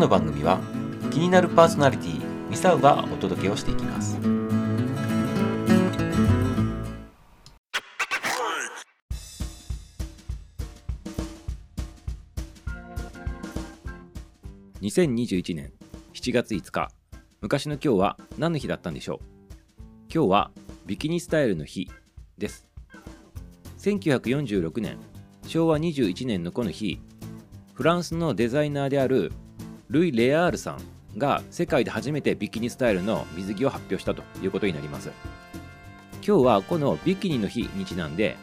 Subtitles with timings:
[0.00, 0.58] の番組は
[1.10, 4.16] 気になるパーソナリティミサウがお届けをしていきます。
[14.80, 15.70] 2021年
[16.14, 16.88] 7月5日。
[17.42, 19.24] 昔の今日は何の日だったんでしょう？
[20.12, 20.50] 今日は
[20.86, 21.90] ビキニスタイルの日
[22.38, 22.66] です。
[23.78, 24.96] 1946年
[25.46, 26.98] 昭和21年のこの日
[27.74, 29.32] フランスのデザイナーである
[29.90, 30.76] ルイ・レアールさ
[31.16, 35.10] んが世界で初めてビキニスタイルの水着を発表したということになります。
[36.24, 38.36] 今日はこのビキニの日にちなんで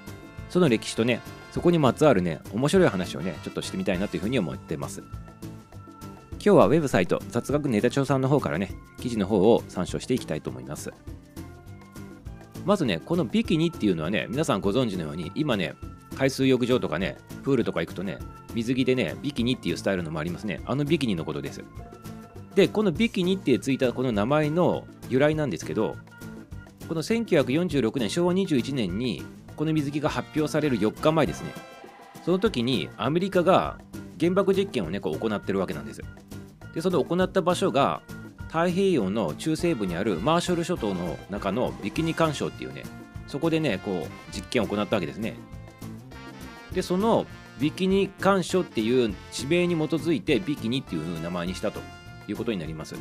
[0.49, 1.21] その歴史とね
[1.53, 5.01] そこにまつわるね面白い話をねちょっとしてみたいなというふうに思ってます。
[6.33, 10.91] 今日はウェブサイト雑学ネタ帳さんの方からね記事の方を参照していきたいと思います。
[12.65, 15.75] まずねこのビキニっていうのはね皆さんご存知のように今ね
[16.17, 18.17] 海水浴場とかねプールとか行くとね
[18.55, 20.61] 水着でねビキニっていうスタイルのもありますね。
[20.65, 21.63] あのビキニのことです。
[22.55, 25.95] でこのビキニってついたこの名前の由来なんですけど
[26.87, 29.23] この1946年昭和21年に
[29.55, 31.51] この水着が発表される4日前ですね。
[32.25, 33.77] その時にアメリカが
[34.19, 36.01] 原爆実験をねこう行ってるわけなんです。
[36.73, 38.01] でその行った場所が
[38.47, 42.83] 太平洋の中西部にあるマーショル諸島の中のビキニ干渉っていうね
[43.27, 45.35] そこでねこう実験を行ったわけですね。
[46.77, 47.25] でその
[47.59, 51.81] ビキニ干渉っていう地名に基づいてビキニっていう名前にしたと
[52.27, 52.93] いうことになります。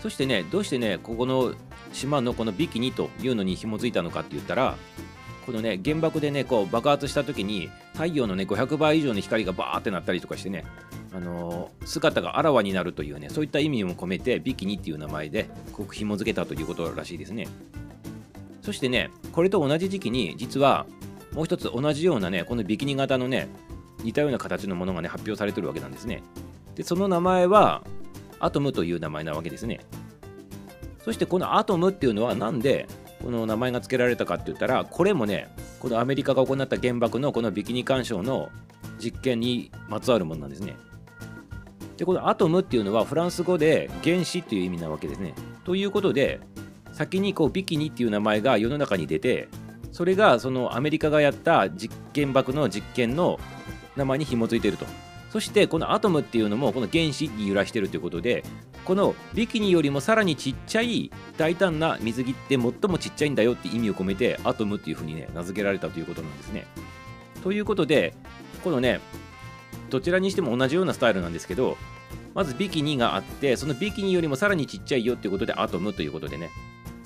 [0.00, 1.52] そしてねどうしてねここの
[1.92, 4.76] 島のこのビキニというのに紐づいたのかって言ったら
[5.46, 10.64] このね原爆でねこう爆発した時に太陽のね500倍以上の光がバーってなったりとかしてね
[11.12, 17.48] あのー、姿があらわになるというねそういった意味も込めてビキニっていう名前でこく紐付けたということらしいですね。
[18.62, 20.86] そしてねこれと同じ時期に実は
[21.36, 23.48] もう一つ同じようなねこのビキニ型のね
[24.02, 26.22] 似たような形のものがね発表されてるわけなんですね。
[26.74, 27.84] でその名前は
[28.40, 29.80] アトムという名前なわけですね。
[31.04, 32.88] そしてこのアトムっていうのは何で
[33.22, 35.48] この名前が付けられたかって言ったらこれもね
[35.78, 38.50] このアメリカが行った原爆のこのビキニ干渉の
[38.98, 40.74] 実験にまつわるものなんですね。
[41.98, 45.34] でこのアトムっていうのはフランス語で原子っていう意味なわけですね。
[45.64, 46.40] ということで
[46.92, 49.48] 先にこうビキニっていう名前が世の中に出て
[49.96, 53.40] それがそのアメリカがやった実験爆の実験の
[53.96, 54.84] 名前に紐づいていると
[55.30, 58.44] そしてこのアトムっていうのもこの原子に由来しているということで
[58.84, 66.66] このビキニよりもさらにちっちゃい大胆な水着って最もちっちゃいんだよって意味を込めてアトムっていうふうにね名付けられたということなんですね。
[67.42, 68.12] ということで
[68.62, 69.00] このね
[69.88, 71.78] どちらにしても同じようなスタイルなんですけど
[72.34, 76.50] まずビキニがあってそのビキニよりもさらにちっちゃいよっていうことでアトムということでね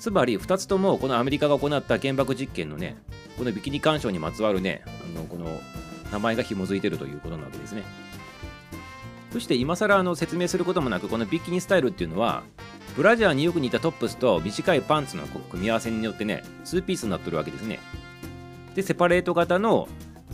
[0.01, 2.97] つまり2つともこのアメリカが行った原爆実験のね
[3.37, 4.81] このビキニ干渉にまつわるね
[5.15, 5.61] あのこの
[6.11, 7.83] 名前が紐づいてるということなわけですね。
[9.31, 12.41] そして今更あの説明することもなくこのビキニスタイルっていうのは
[12.97, 17.79] ブラジャーによく似たトップスと短いパンツの組み合わせによってね2ピースになってるわけですね。
[18.73, 19.87] でセパレート型の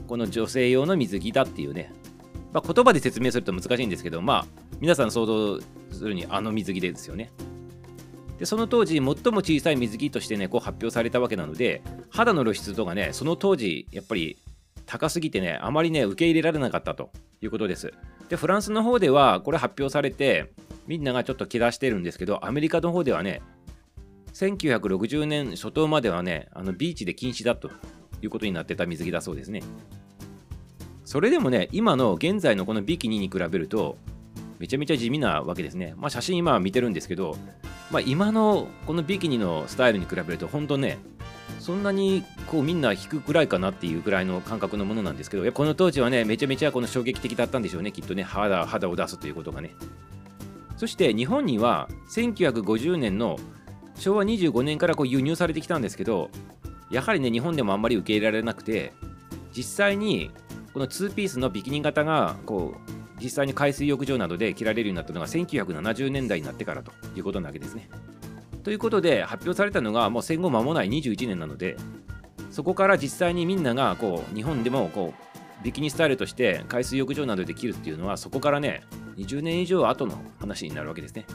[0.07, 1.91] この女性用の水着だっていうね、
[2.53, 4.45] まあ、言葉で説明すると難しいんですけどまあ
[4.79, 5.59] 皆さん想像
[5.91, 7.31] するにあの水着ですよね。
[8.37, 14.37] でその当時最も小さい水着としてねこう発表されたわけなので肌の露出度がねその当時やっぱり
[14.85, 17.09] 高すぎてねあまりね受け入れられなかったと
[17.41, 17.93] いうことです。
[18.29, 20.51] でフランスの方ではこれ発表されて
[20.85, 23.41] みんながちょっと気出してるんですけどアメリカの方ではね
[24.33, 27.69] 1960年初頭まではねあのビーチで禁止だと
[28.21, 29.61] いうことになってた水着だそうですね。
[31.05, 33.97] それでもね今の現在のこのビキニに比べると
[34.59, 35.93] めちゃめちゃ地味なわけですね。
[35.97, 37.37] まあ写真今見てるんですけど
[37.91, 40.99] まあ今のこのビキニのスタイルに比べると本当ね
[41.59, 49.75] そんなにこうみんな引くくらいかなっていうぐらいの感覚のものなんですけどこの当時はねめちゃめちゃこの衝撃的だったんでしょうねきっとね肌肌を出すということがね。
[50.77, 53.37] そして日本には1950年の
[53.95, 56.29] 昭和25年からこう輸入されてきたんですけど
[56.91, 58.93] やはりね日本でもあんまり受け入れられなくて
[59.55, 60.29] 実際に
[60.73, 62.91] この2ピースのビキニ型がこう
[63.21, 67.89] 実際に海水浴場などで着られるようになったのが1970年代になってからということなわけですね。
[68.63, 71.77] ということで発表されたのがもう戦後間もない21年なので
[72.51, 78.83] そこから実際にみんながこう日本でもこうビキニスタイルとして海水浴場などで着るっていうのはそこからね
[79.15, 81.25] 20年以上後の話になるわけですね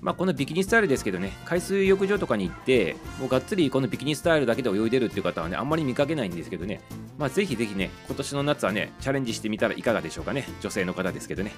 [0.00, 6.80] まあ、このビキニスタイルですけどね、海水浴場とかに行って、もうがっつりこのビキニスタイルだけで泳いでるっていう方はね、あんまり見かけないんですけどね、
[7.18, 10.46] まあ、ぜひぜひね、今年の夏はね、チャレンジしてみたらいかがでしょうかね。
[10.60, 11.52] 女性の方ですけどね。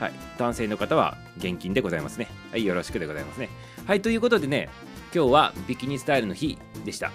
[0.00, 0.12] はい。
[0.38, 2.28] 男性の方は現金でございますね。
[2.50, 2.64] はい。
[2.64, 3.50] よろしくでございますね。
[3.86, 4.00] はい。
[4.00, 4.68] ということでね、
[5.14, 7.12] 今日はビキニスタイルの日でした。